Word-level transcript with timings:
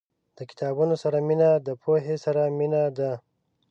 •د 0.37 0.39
کتابونو 0.49 0.95
سره 1.03 1.17
مینه، 1.27 1.49
د 1.67 1.69
پوهې 1.81 2.15
سره 2.25 2.41
مینه 2.57 2.81
ده. 2.97 3.11